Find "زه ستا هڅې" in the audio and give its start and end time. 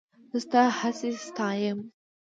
0.31-1.09